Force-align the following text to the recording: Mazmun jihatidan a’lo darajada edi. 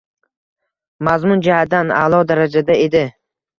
Mazmun 1.09 1.45
jihatidan 1.49 1.93
a’lo 2.01 2.25
darajada 2.35 2.81
edi. 2.89 3.07